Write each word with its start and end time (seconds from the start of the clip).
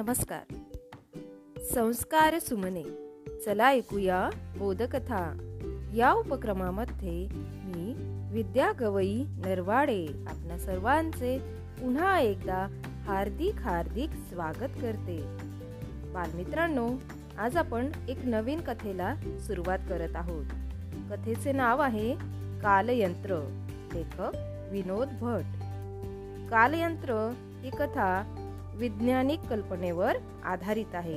नमस्कार. 0.00 0.54
संस्कार 1.74 2.38
सुमने. 2.38 2.82
चला 3.46 3.70
ऐकूया 3.70 4.30
बोधकथा. 4.58 5.36
या 5.94 6.12
उपक्रमामध्ये 6.12 7.28
मी 7.64 7.94
विद्या 8.32 8.72
गवई 8.72 9.24
नरवाडे 9.24 10.06
आपल्या 10.06 10.58
सर्वांचे 10.58 11.38
पुन्हा 11.80 12.20
एकदा 12.20 12.82
हार्दिक 13.06 13.54
हार्दिक 13.54 14.10
स्वागत 14.10 14.72
करते. 14.82 15.18
बालमित्रांनो 16.14 16.90
आज 17.38 17.56
आपण 17.56 17.90
एक 18.08 18.18
नवीन 18.24 18.60
कथेला 18.60 19.14
सुरुवात 19.46 19.78
करत 19.88 20.16
आहोत. 20.16 20.46
कथेचे 21.10 21.52
नाव 21.52 21.80
आहे 21.80 22.14
कालयंत्र. 22.62 23.36
लेखक 23.94 24.30
विनोद 24.72 25.08
भट. 25.20 25.42
कालयंत्र 26.50 27.32
ही 27.62 27.70
कथा 27.70 28.36
विज्ञानिक 28.80 29.40
कल्पनेवर 29.40 30.16
आधारित 30.44 30.94
आहे. 30.94 31.16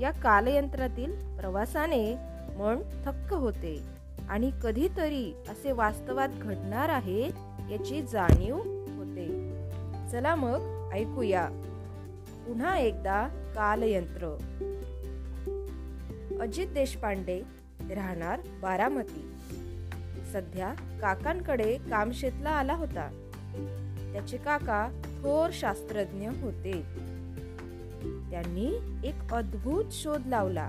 या 0.00 0.10
कालयंत्रातील 0.10 1.36
प्रवासाने 1.36 2.14
मन 2.58 3.02
थक्क 3.04 3.34
होते 3.34 3.82
आणि 4.28 4.50
कधीतरी 4.62 5.34
असे 5.48 5.72
वास्तवात 5.72 6.28
घडणार 6.28 6.88
आहे 6.88 7.26
याची 7.70 8.02
जाणीव 8.02 8.56
होते. 8.96 9.26
चला 10.12 10.34
मग 10.34 10.90
ऐकूया. 10.92 11.48
पुन्हा 12.46 12.78
एकदा 12.78 13.28
कालयंत्र. 13.54 14.26
अजित 16.40 16.66
देशपांडे 16.66 17.42
राहणार 17.94 18.40
बारामती. 18.62 19.34
सध्या 20.32 20.98
काकांकडे 21.00 21.76
कामशेतला 21.76 22.50
आला 22.50 22.74
होता. 22.74 23.28
त्याचे 24.12 24.36
काका 24.36 24.88
थोर 25.24 25.50
शास्त्रज्ञ 25.52 26.28
होते. 26.28 26.72
त्यांनी 28.30 28.66
एक 29.08 29.34
अद्भुत 29.34 29.84
शोध 29.90 30.26
लावला. 30.26 30.68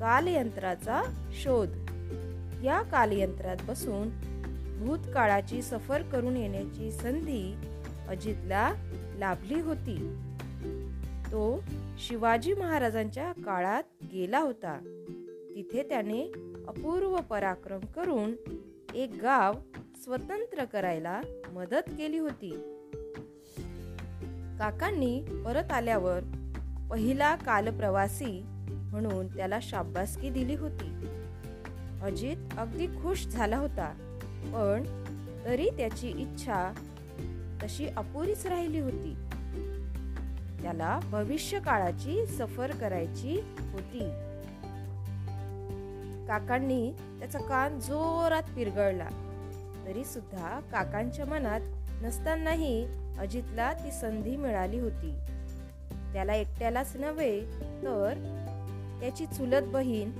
कालयंत्राचा 0.00 1.02
शोध. 1.32 1.68
या 2.64 2.82
कालयंत्रात 2.82 3.56
बसून 3.68 4.08
भूतकाळाची 4.86 5.62
सफर 5.62 6.02
करून 6.02 6.36
येण्याची 6.36 6.90
संधी 6.90 7.54
अजितला 8.08 8.72
लाभली 9.16 9.60
होती. 9.60 10.16
तो 11.26 11.62
शिवाजी 11.98 12.54
महाराजांच्या 12.54 13.32
काळात 13.32 13.82
गेला 14.12 14.38
होता. 14.38 14.78
तिथे 15.54 15.82
त्याने 15.82 16.22
अपूर्व 16.68 17.16
पराक्रम 17.16 17.80
करून 17.80 18.32
एक 18.94 19.10
गाव 19.22 19.52
स्वतंत्र 20.04 20.64
करायला 20.64 21.20
मदत 21.52 21.88
केली 21.88 22.18
होती. 22.18 22.77
काकांनी 24.58 25.20
परत 25.44 25.72
आल्यावर 25.72 26.20
पहिला 26.90 27.36
कालप्रवासी 27.36 28.42
म्हणून 28.68 29.36
त्याला 29.36 29.58
शाबासकी 29.62 30.30
दिली 30.30 30.54
होती. 30.54 31.06
अजित 32.02 32.36
अगदी 32.58 32.86
खुश 32.86 33.26
झाला 33.26 33.56
होता 33.56 33.86
पण 34.54 34.82
तरी 35.44 35.68
त्याची 35.70 36.08
इच्छा 36.08 36.72
तशी 37.62 37.86
अपुरीच 37.86 38.46
राहिली 38.46 38.80
होती. 38.80 39.14
त्याला 40.62 41.00
भविष्य 41.10 41.60
काळाची 41.60 42.26
सफर 42.26 42.70
करायची 42.70 43.40
होती. 43.58 44.04
काकांनी 46.26 46.92
त्याचा 47.18 47.38
कान 47.38 47.80
जोरात 47.80 48.42
पिरगळला 48.56 49.08
तरी 49.86 50.04
सुद्धा 50.04 50.60
काकांच्या 50.60 51.26
मनात 51.26 51.60
नसतानाही 52.02 52.86
अजितला 53.18 53.72
ती 53.72 53.90
संधी 53.90 54.36
मिळाली 54.36 54.78
होती. 54.78 55.14
त्याला 56.12 56.34
एकट्यालाच 56.34 56.96
नव्हे 56.96 57.40
तर 57.82 58.14
त्याची 59.00 59.26
चुलत 59.26 59.62
बहीण 59.66 60.10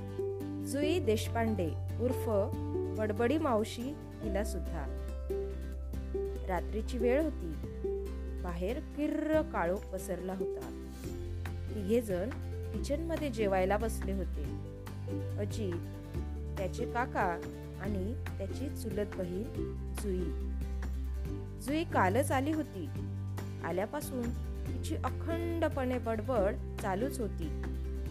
जुई 0.65 0.99
देशपांडे 0.99 1.69
उर्फ 2.01 2.29
बडबडी 2.99 3.37
मावशी 3.37 3.95
हिला 4.23 4.43
सुद्धा. 4.43 5.05
रात्रीची 6.47 6.97
वेळ 6.97 7.23
होती. 7.23 7.53
बाहेर 8.43 8.79
किर्र 8.79 9.41
काळोख 9.41 9.77
पसरला 9.77 10.33
होता. 10.33 10.85
तिघे 11.75 12.01
जण 12.01 12.29
किचनमध्ये 12.71 13.29
जेवायला 13.29 13.77
बसले 13.77 14.11
होते. 14.11 14.43
अजित 15.39 15.73
त्याचे 16.57 16.85
काका 16.85 17.39
आणि 17.81 18.13
त्याची 18.37 18.69
चुलत 18.69 19.05
बहीण 19.17 19.43
जुई. 20.01 20.48
जुई 21.61 21.83
कालच 21.83 22.31
आली 22.31 22.51
होती. 22.51 22.89
आल्यापासून 23.63 24.29
तिची 24.67 24.95
अखंडपणे 24.95 25.97
बडबड 25.97 26.55
चालूच 26.81 27.19
होती. 27.19 27.61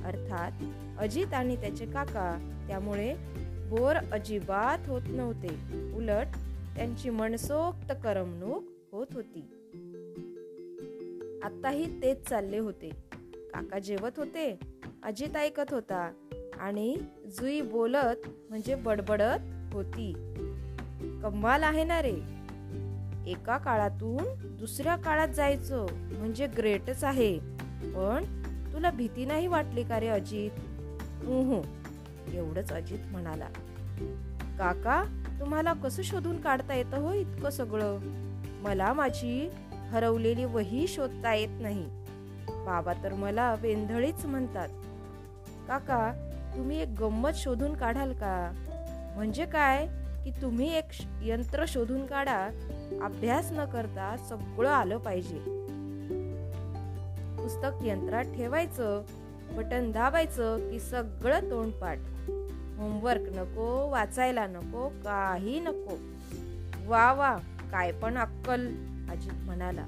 अर्थात 0.05 0.53
अजित 0.99 1.35
आणि 1.35 1.57
त्याचे 1.57 1.87
काका 1.87 2.65
त्यामुळे 2.69 3.15
बोर 3.71 3.97
अजिबात 3.97 4.89
होत 4.89 5.03
नव्हते. 5.09 5.49
उलट 5.97 6.27
त्यांची 6.77 7.11
मनसोक्त 7.11 7.93
करमणूक 8.05 8.65
होत 8.93 9.07
होती. 9.13 9.41
आत्ताही 11.43 12.03
तेच 12.03 12.29
चालले 12.29 12.59
होते. 12.59 12.91
काका 13.37 13.79
जेवत 13.79 14.11
होते 14.17 14.59
अजित 15.03 15.37
ऐकत 15.37 15.75
होता 15.75 16.13
आणि 16.61 16.97
जुई 17.41 17.61
बोलत 17.61 18.29
म्हणजे 18.49 18.75
बडबडत 18.75 19.73
होती. 19.73 20.13
कमाल 21.23 21.63
आहे 21.63 21.85
ना 21.85 22.03
रे? 22.03 22.38
एका 23.29 23.59
काळातून 23.59 24.25
दुसऱ्या 24.57 24.97
काळात 24.97 25.29
जायचं 25.29 25.87
म्हणजे 25.93 26.47
ग्रेटच 26.47 27.05
आहे. 27.05 27.39
पण 27.83 28.25
तुला 28.73 28.91
भीती 28.91 29.25
नाही 29.25 29.47
वाटली 29.47 29.83
का 29.83 30.01
रे 30.01 30.09
अजित? 30.09 30.51
हो 31.25 31.63
एवढंच 32.35 32.73
अजित 32.73 32.99
म्हणाला. 33.11 33.49
काका 34.59 35.03
तुम्हाला 35.41 35.73
कसं 35.73 36.03
शोधून 36.03 36.41
काढता 36.41 36.75
येतं 36.75 36.97
हो 36.97 37.13
इतकं 37.13 37.51
सगळं? 37.51 37.99
मला 38.63 38.93
माझी 38.93 39.51
हरवलेली 39.73 40.45
वही 40.45 40.87
शोधता 40.89 41.35
येत 41.35 41.61
नाही. 41.61 41.85
बाबा 42.49 42.93
तर 43.05 43.15
मला 43.15 43.55
वेंधळीच 43.61 44.25
म्हणतात. 44.25 44.69
काका 45.69 46.13
तुम्ही 46.57 46.83
एक 46.83 46.89
गंमत 47.01 47.31
शोधून 47.35 47.75
काढाल 47.75 48.13
का? 48.13 48.53
म्हणजे 49.17 49.47
काय? 49.47 49.87
की 50.25 50.31
तुम्ही 50.31 50.77
एक 50.77 50.85
यंत्र 51.23 51.65
शोधून 51.69 52.07
काढा. 52.07 52.49
अभ्यास 53.03 53.53
न 53.53 53.65
करता 53.65 54.17
सगळं 54.29 54.69
आलं 54.69 54.99
पाहिजे. 54.99 55.39
पुस्तक 57.43 57.71
यंत्रात 57.83 58.25
ठेवायचं 58.25 59.03
बटन 59.53 59.93
दाबायचं 59.93 60.71
की 60.71 60.81
सगळं 60.81 61.51
तोंडपाठ. 61.51 61.99
होमवर्क 62.79 63.21
नको 63.21 63.91
वाचायला 63.91 64.47
नको 64.47 64.89
काही 64.89 65.61
नको. 65.61 65.99
वा 66.87 67.13
वा 67.13 67.37
काय 67.73 67.93
पण 67.93 68.19
अक्कल 68.19 68.67
अजित 69.11 69.45
म्हणाला. 69.45 69.87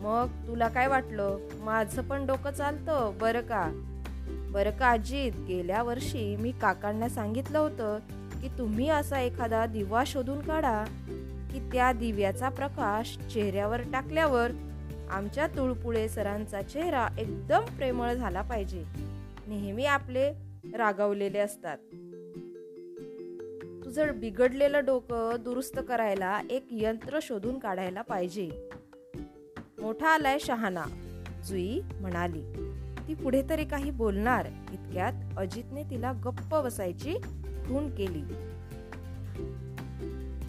मग 0.00 0.48
तुला 0.48 0.68
काय 0.68 0.86
वाटलं? 0.86 1.38
माझं 1.60 2.02
पण 2.02 2.26
डोकं 2.26 2.50
चालतं 2.50 3.12
बरं 3.20 3.40
का? 3.40 3.94
बरं 4.28 4.70
का 4.70 4.90
अजित? 4.90 5.32
गेल्या 5.48 5.82
वर्षी 5.82 6.36
मी 6.36 6.52
काकांना 6.52 7.08
सांगितलं 7.08 7.58
होतं 7.58 7.98
की 8.42 8.48
तुम्ही 8.58 8.88
असा 8.88 9.20
एखादा 9.20 9.66
दिवा 9.66 10.04
शोधून 10.06 10.40
काढा 10.40 10.84
की 11.52 11.70
त्या 11.72 11.92
दिव्याचा 11.92 12.48
प्रकाश 12.48 13.18
चेहऱ्यावर 13.32 13.80
टाकल्यावर 13.80 14.50
आमच्या 15.10 15.46
तुळपुळे 15.46 16.08
सरांचा 16.08 16.62
चेहरा 16.62 17.08
एकदम 17.18 17.60
प्रेमळ 17.60 18.12
झाला 18.12 18.42
पाहिजे. 18.42 18.84
नेहमी 19.46 19.84
आपले 19.84 20.32
रागावलेले 20.76 21.38
असतात. 21.38 21.78
तुझं 23.84 24.20
बिघडलेलं 24.20 24.84
डोकं 24.84 25.36
दुरुस्त 25.40 25.80
करायला 25.88 26.40
एक 26.50 26.66
यंत्र 26.70 27.18
शोधून 27.22 27.58
काढायला 27.58 28.02
पाहिजे. 28.02 28.50
मोठा 29.80 30.08
आलाय 30.08 30.38
शहाणा 30.38 30.84
जुई 31.44 31.80
म्हणाली. 32.00 32.42
ती 33.08 33.14
पुढे 33.14 33.42
तरी 33.50 33.64
काही 33.64 33.90
बोलणार 33.90 34.46
इतक्यात 34.46 35.12
अजितने 35.36 35.82
तिला 35.82 36.12
गप्प 36.12 36.56
बसायची 36.56 37.14
खून 37.68 37.90
केली. 37.90 38.22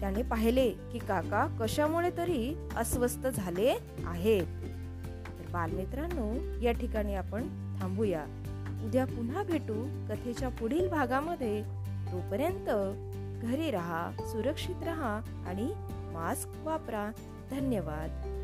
त्याने 0.00 0.22
पाहिले 0.22 0.70
की 0.70 0.98
काका 0.98 1.46
कशामुळे 1.60 2.10
तरी 2.16 2.68
अस्वस्थ 2.76 3.26
झाले 3.26 3.78
आहेत. 4.06 4.46
तर 5.38 5.44
बालमित्रांनो 5.52 6.60
या 6.60 6.72
ठिकाणी 6.72 7.14
आपण 7.14 7.42
थांबूया. 7.80 8.24
उद्या 8.84 9.04
पुन्हा 9.04 9.42
भेटू. 9.42 10.06
कथेच्या 10.08 10.48
पुढील 10.48 10.88
भागामध्ये 10.88 11.62
तोपर्यंत 12.12 12.96
घरी 13.42 13.70
राहा 13.70 14.10
सुरक्षित 14.20 14.84
राहा 14.84 15.20
आणि 15.46 15.72
मास्क 16.12 16.48
वापरा. 16.64 17.10
धन्यवाद. 17.50 18.36